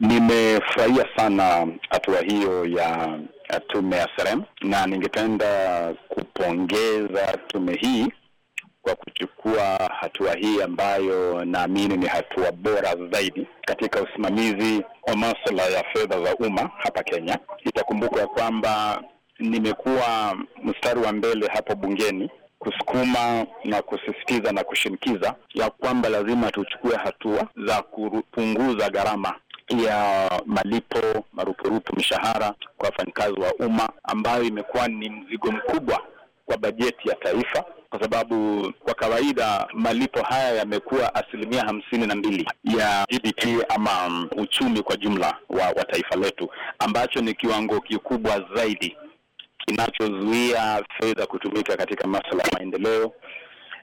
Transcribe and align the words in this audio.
Nimefurahia 0.00 1.06
sana 1.16 1.66
hatua 1.90 2.20
hiyo 2.20 2.66
ya 2.66 3.18
tume 3.68 3.96
ya 3.96 4.08
Serem 4.16 4.42
na 4.60 4.86
ningependa 4.86 5.94
kupongeza 6.08 7.38
tume 7.48 7.74
hii 7.80 8.06
kwa 8.82 8.94
kuchukua 8.94 9.90
hatua 10.00 10.34
hii 10.34 10.62
ambayo 10.62 11.44
naamini 11.44 11.96
ni 11.96 12.06
hatua 12.06 12.52
bora 12.52 12.96
zaidi 13.12 13.46
katika 13.66 14.02
usimamizi 14.02 14.82
wa 15.06 15.16
masuala 15.16 15.62
ya 15.62 15.84
fedha 15.92 16.20
za 16.22 16.36
umma 16.36 16.70
hapa 16.78 17.02
Kenya. 17.02 17.38
Itakumbuka 17.64 18.26
kwamba 18.26 19.02
nimekuwa 19.38 20.36
mstari 20.64 21.00
wa 21.00 21.12
mbele 21.12 21.46
hapo 21.52 21.74
bungeni 21.74 22.30
kusukuma 22.58 23.46
na 23.64 23.82
kusisitiza 23.82 24.52
na 24.52 24.64
kushinikiza 24.64 25.34
ya 25.54 25.70
kwamba 25.70 26.08
lazima 26.08 26.50
tuchukue 26.50 26.96
hatua 26.96 27.46
za 27.66 27.82
kupunguza 27.82 28.90
gharama 28.90 29.34
ya 29.70 30.30
malipo 30.46 31.24
marupurupu 31.32 31.96
mishahara 31.96 32.54
kwa 32.76 32.88
wafanyakazi 32.88 33.40
wa 33.40 33.54
umma 33.54 33.88
ambayo 34.04 34.42
imekuwa 34.42 34.88
ni 34.88 35.10
mzigo 35.10 35.52
mkubwa 35.52 36.02
kwa 36.46 36.56
bajeti 36.56 37.08
ya 37.08 37.14
taifa 37.14 37.64
kwa 37.90 38.00
sababu 38.02 38.72
kwa 38.84 38.94
kawaida 38.94 39.66
malipo 39.74 40.22
haya 40.22 40.52
yamekuwa 40.54 41.14
asilimia 41.14 41.62
hamsini 41.64 42.06
na 42.06 42.14
mbili 42.14 42.46
ya 42.78 43.06
GDP 43.10 43.64
ama 43.68 44.06
um, 44.06 44.28
uchumi 44.36 44.82
kwa 44.82 44.96
jumla 44.96 45.36
wa, 45.48 45.66
wa 45.66 45.84
taifa 45.84 46.16
letu 46.16 46.48
ambacho 46.78 47.20
ni 47.20 47.34
kiwango 47.34 47.80
kikubwa 47.80 48.44
zaidi 48.54 48.96
kinachozuia 49.66 50.84
fedha 51.00 51.26
kutumika 51.26 51.76
katika 51.76 52.06
masuala 52.08 52.42
ya 52.42 52.50
maendeleo. 52.52 53.12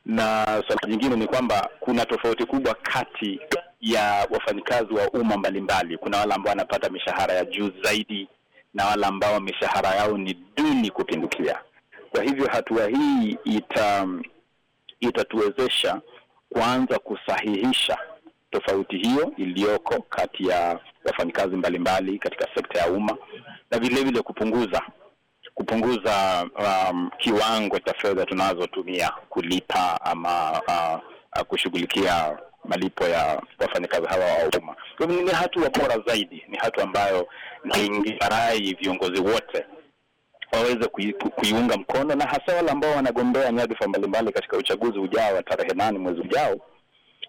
Na 0.05 0.45
suala 0.67 0.87
jingine 0.87 1.15
ni 1.15 1.27
kwamba 1.27 1.69
kuna 1.79 2.05
tofauti 2.05 2.45
kubwa 2.45 2.73
kati 2.73 3.39
ya 3.81 4.27
wafanyikazi 4.29 4.93
wa 4.93 5.09
umma 5.09 5.37
mbalimbali. 5.37 5.97
Kuna 5.97 6.17
wale 6.17 6.33
ambao 6.33 6.49
wanapata 6.49 6.89
mishahara 6.89 7.33
ya 7.33 7.45
juu 7.45 7.71
zaidi 7.83 8.27
na 8.73 8.85
wale 8.85 9.05
ambao 9.05 9.39
mishahara 9.39 9.89
yao 9.89 10.17
ni 10.17 10.33
duni 10.55 10.91
kupindukia. 10.91 11.59
Kwa 12.11 12.23
hivyo 12.23 12.47
hatua 12.51 12.87
hii 12.87 13.37
ita 13.43 14.07
itatuwezesha 14.99 16.01
kuanza 16.49 16.99
kusahihisha 16.99 17.97
tofauti 18.51 18.97
hiyo 18.97 19.31
iliyoko 19.37 20.01
kati 20.09 20.47
ya 20.47 20.79
wafanyikazi 21.05 21.55
mbalimbali 21.55 22.19
katika 22.19 22.47
sekta 22.55 22.79
ya 22.79 22.87
umma 22.91 23.17
na 23.71 23.79
vile 23.79 24.03
vile 24.03 24.21
kupunguza 24.21 24.81
kupunguza 25.53 26.45
um, 26.59 27.09
kiwango 27.17 27.79
cha 27.79 27.93
fedha 27.93 28.25
tunazotumia 28.25 29.11
kulipa 29.29 30.01
ama 30.01 30.61
uh, 30.67 31.41
kushughulikia 31.41 32.37
malipo 32.67 33.03
ya 33.07 33.41
wafanyakazi 33.59 34.07
hawa 34.07 34.25
wa 34.25 34.59
umma. 34.59 34.75
Kwa 34.97 35.05
hivyo 35.07 35.21
ni 35.23 35.31
hatua 35.31 35.69
bora 35.69 35.99
zaidi, 36.07 36.45
ni 36.47 36.57
hatua 36.57 36.83
ambayo 36.83 37.27
ningewarai 37.63 38.73
viongozi 38.73 39.21
wote 39.21 39.65
waweze 40.51 40.87
kui, 40.87 41.13
kuiunga 41.13 41.77
mkono 41.77 42.15
na 42.15 42.25
hasa 42.25 42.55
wale 42.55 42.71
ambao 42.71 42.91
wanagombea 42.95 43.51
nyadhifa 43.51 43.87
mbalimbali 43.87 44.31
katika 44.31 44.57
uchaguzi 44.57 44.99
ujao 44.99 45.35
wa 45.35 45.43
tarehe 45.43 45.73
nane 45.73 45.99
mwezi 45.99 46.21
ujao. 46.21 46.55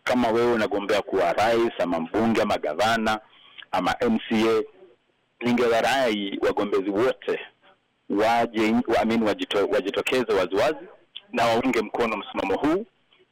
Kama 0.04 0.28
wewe 0.28 0.52
unagombea 0.52 1.02
kuwa 1.02 1.32
rais 1.32 1.72
ama 1.78 2.00
mbunge 2.00 2.42
ama 2.42 2.58
gavana 2.58 3.20
ama 3.72 3.94
MCA, 4.10 4.62
ningewarai 5.40 6.38
wagombezi 6.42 6.90
wote 6.90 7.40
waje 8.08 8.74
waamini 8.88 9.24
wajito, 9.24 9.66
wajitokeze 9.66 10.32
waziwazi 10.32 10.86
na 11.32 11.44
waunge 11.44 11.80
mkono 11.82 12.16
msimamo 12.16 12.54
huu 12.56 12.86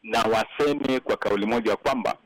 na 0.07 0.23
waseme 0.23 1.01
kwa 1.01 1.17
kauli 1.17 1.47
moja 1.47 1.71
ya 1.71 1.77
kwamba 1.77 2.17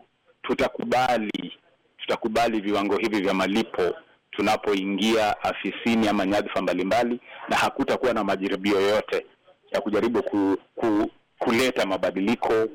tutakubali 0.43 1.53
tutakubali 1.99 2.61
viwango 2.61 2.97
hivi 2.97 3.21
vya 3.21 3.35
malipo 3.35 3.95
tunapoingia 4.31 5.43
afisini 5.43 6.09
ama 6.09 6.27
nyadhifa 6.27 6.63
mbalimbali, 6.63 7.21
na 7.49 7.57
hakutakuwa 7.57 8.13
na 8.13 8.25
majaribio 8.25 8.81
yoyote 8.81 9.27
ya 9.73 9.81
kujaribu 9.81 10.23
ku, 10.23 10.57
ku, 10.75 11.11
kuleta 11.39 11.87
mabadiliko 11.87 12.69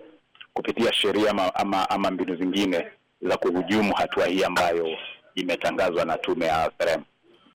kupitia 0.53 0.93
sheria 0.93 1.31
ama, 1.31 1.55
ama, 1.55 1.89
ama 1.89 2.11
mbinu 2.11 2.35
zingine 2.35 2.87
za 3.21 3.37
kuhujumu 3.37 3.93
hatua 3.95 4.25
hii 4.25 4.43
ambayo 4.43 4.97
imetangazwa 5.35 6.05
na 6.05 6.17
tume 6.17 6.45
ya 6.45 6.71
Serem. 6.79 7.01